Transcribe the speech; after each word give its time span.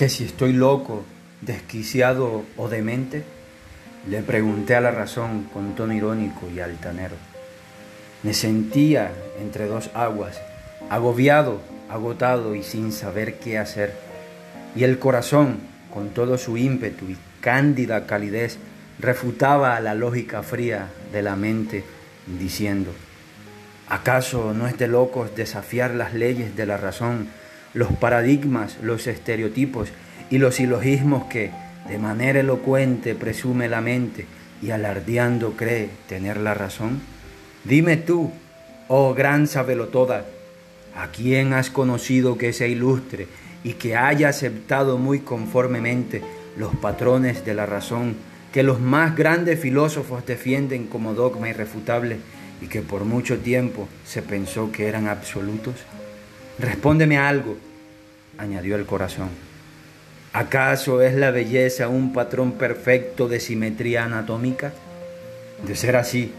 que 0.00 0.08
si 0.08 0.24
estoy 0.24 0.54
loco, 0.54 1.04
desquiciado 1.42 2.46
o 2.56 2.70
demente, 2.70 3.22
le 4.08 4.22
pregunté 4.22 4.74
a 4.74 4.80
la 4.80 4.90
razón 4.90 5.44
con 5.52 5.74
tono 5.74 5.92
irónico 5.92 6.48
y 6.48 6.58
altanero. 6.58 7.16
Me 8.22 8.32
sentía 8.32 9.12
entre 9.42 9.66
dos 9.66 9.90
aguas, 9.92 10.40
agobiado, 10.88 11.60
agotado 11.90 12.54
y 12.54 12.62
sin 12.62 12.92
saber 12.92 13.34
qué 13.40 13.58
hacer. 13.58 13.92
Y 14.74 14.84
el 14.84 14.98
corazón, 14.98 15.58
con 15.92 16.08
todo 16.08 16.38
su 16.38 16.56
ímpetu 16.56 17.10
y 17.10 17.18
cándida 17.42 18.06
calidez, 18.06 18.56
refutaba 19.00 19.76
a 19.76 19.80
la 19.80 19.94
lógica 19.94 20.42
fría 20.42 20.88
de 21.12 21.20
la 21.20 21.36
mente, 21.36 21.84
diciendo, 22.38 22.90
¿acaso 23.86 24.54
no 24.54 24.66
es 24.66 24.78
de 24.78 24.88
locos 24.88 25.36
desafiar 25.36 25.90
las 25.90 26.14
leyes 26.14 26.56
de 26.56 26.64
la 26.64 26.78
razón, 26.78 27.28
los 27.74 27.92
paradigmas, 27.92 28.78
los 28.82 29.06
estereotipos 29.06 29.90
y 30.30 30.38
los 30.38 30.56
silogismos 30.56 31.24
que, 31.24 31.50
de 31.88 31.98
manera 31.98 32.40
elocuente, 32.40 33.14
presume 33.14 33.68
la 33.68 33.80
mente 33.80 34.26
y 34.62 34.70
alardeando 34.70 35.52
cree 35.52 35.90
tener 36.08 36.36
la 36.36 36.54
razón? 36.54 37.00
Dime 37.64 37.96
tú, 37.96 38.32
oh 38.88 39.14
gran 39.14 39.46
sabelotoda, 39.46 40.26
¿a 40.96 41.08
quién 41.08 41.52
has 41.52 41.70
conocido 41.70 42.38
que 42.38 42.52
sea 42.52 42.66
ilustre 42.66 43.28
y 43.62 43.74
que 43.74 43.96
haya 43.96 44.28
aceptado 44.28 44.98
muy 44.98 45.20
conformemente 45.20 46.22
los 46.56 46.74
patrones 46.76 47.44
de 47.44 47.54
la 47.54 47.66
razón 47.66 48.16
que 48.52 48.62
los 48.64 48.80
más 48.80 49.16
grandes 49.16 49.60
filósofos 49.60 50.26
defienden 50.26 50.86
como 50.86 51.14
dogma 51.14 51.48
irrefutable 51.48 52.18
y 52.60 52.66
que 52.66 52.82
por 52.82 53.04
mucho 53.04 53.38
tiempo 53.38 53.88
se 54.04 54.22
pensó 54.22 54.72
que 54.72 54.88
eran 54.88 55.06
absolutos? 55.06 55.74
Respóndeme 56.60 57.16
algo, 57.16 57.56
añadió 58.36 58.76
el 58.76 58.84
corazón. 58.84 59.30
¿Acaso 60.34 61.00
es 61.00 61.14
la 61.14 61.30
belleza 61.30 61.88
un 61.88 62.12
patrón 62.12 62.52
perfecto 62.52 63.28
de 63.28 63.40
simetría 63.40 64.04
anatómica? 64.04 64.72
De 65.66 65.74
ser 65.74 65.96
así, 65.96 66.32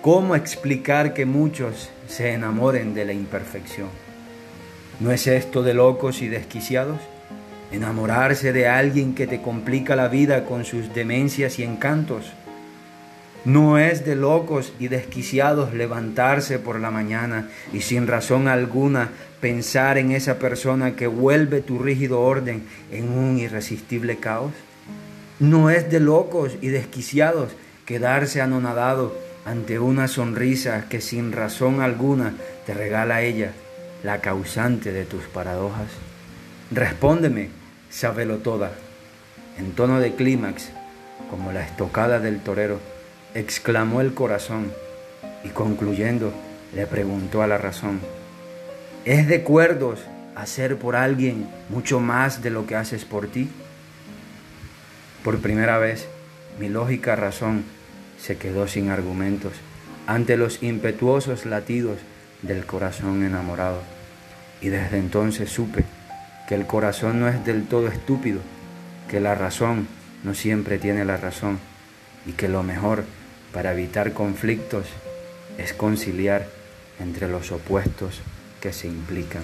¿cómo 0.00 0.36
explicar 0.36 1.12
que 1.12 1.26
muchos 1.26 1.90
se 2.08 2.32
enamoren 2.32 2.94
de 2.94 3.04
la 3.04 3.12
imperfección? 3.12 3.88
¿No 5.00 5.12
es 5.12 5.26
esto 5.26 5.62
de 5.62 5.74
locos 5.74 6.22
y 6.22 6.28
desquiciados? 6.28 6.98
Enamorarse 7.70 8.54
de 8.54 8.68
alguien 8.68 9.14
que 9.14 9.26
te 9.26 9.42
complica 9.42 9.96
la 9.96 10.08
vida 10.08 10.46
con 10.46 10.64
sus 10.64 10.94
demencias 10.94 11.58
y 11.58 11.64
encantos. 11.64 12.32
No 13.44 13.78
es 13.78 14.04
de 14.04 14.16
locos 14.16 14.72
y 14.78 14.88
desquiciados 14.88 15.72
levantarse 15.72 16.58
por 16.58 16.80
la 16.80 16.90
mañana 16.90 17.48
y 17.72 17.80
sin 17.80 18.06
razón 18.06 18.48
alguna 18.48 19.10
pensar 19.40 19.98
en 19.98 20.12
esa 20.12 20.38
persona 20.38 20.96
que 20.96 21.06
vuelve 21.06 21.60
tu 21.60 21.78
rígido 21.78 22.20
orden 22.20 22.64
en 22.90 23.08
un 23.08 23.38
irresistible 23.38 24.16
caos. 24.16 24.52
No 25.38 25.70
es 25.70 25.90
de 25.90 26.00
locos 26.00 26.56
y 26.60 26.68
desquiciados 26.68 27.52
quedarse 27.86 28.40
anonadado 28.40 29.16
ante 29.44 29.78
una 29.78 30.08
sonrisa 30.08 30.88
que 30.88 31.00
sin 31.00 31.32
razón 31.32 31.80
alguna 31.80 32.34
te 32.66 32.74
regala 32.74 33.22
ella, 33.22 33.52
la 34.02 34.20
causante 34.20 34.92
de 34.92 35.04
tus 35.04 35.24
paradojas. 35.24 35.88
Respóndeme, 36.70 37.48
sábelo 37.88 38.38
toda, 38.38 38.72
en 39.58 39.72
tono 39.72 40.00
de 40.00 40.14
clímax, 40.14 40.68
como 41.30 41.52
la 41.52 41.62
estocada 41.62 42.20
del 42.20 42.40
torero, 42.40 42.78
exclamó 43.34 44.00
el 44.00 44.14
corazón 44.14 44.72
y 45.44 45.48
concluyendo 45.50 46.32
le 46.74 46.86
preguntó 46.86 47.42
a 47.42 47.46
la 47.46 47.58
razón, 47.58 48.00
¿es 49.04 49.28
de 49.28 49.42
cuerdos 49.42 50.00
hacer 50.34 50.76
por 50.76 50.96
alguien 50.96 51.48
mucho 51.68 52.00
más 52.00 52.42
de 52.42 52.50
lo 52.50 52.66
que 52.66 52.76
haces 52.76 53.04
por 53.04 53.28
ti? 53.28 53.48
Por 55.24 55.40
primera 55.40 55.78
vez, 55.78 56.06
mi 56.58 56.68
lógica 56.68 57.16
razón 57.16 57.64
se 58.20 58.36
quedó 58.36 58.68
sin 58.68 58.90
argumentos 58.90 59.52
ante 60.06 60.36
los 60.36 60.62
impetuosos 60.62 61.46
latidos 61.46 61.98
del 62.42 62.66
corazón 62.66 63.24
enamorado 63.24 63.82
y 64.60 64.68
desde 64.68 64.98
entonces 64.98 65.50
supe 65.50 65.84
que 66.48 66.54
el 66.54 66.66
corazón 66.66 67.20
no 67.20 67.28
es 67.28 67.44
del 67.44 67.66
todo 67.66 67.88
estúpido, 67.88 68.40
que 69.08 69.20
la 69.20 69.34
razón 69.34 69.86
no 70.24 70.34
siempre 70.34 70.78
tiene 70.78 71.04
la 71.04 71.16
razón 71.16 71.58
y 72.26 72.32
que 72.32 72.48
lo 72.48 72.62
mejor 72.62 73.04
para 73.52 73.72
evitar 73.72 74.12
conflictos 74.12 74.86
es 75.56 75.72
conciliar 75.72 76.46
entre 77.00 77.28
los 77.28 77.52
opuestos 77.52 78.20
que 78.60 78.72
se 78.72 78.88
implican. 78.88 79.42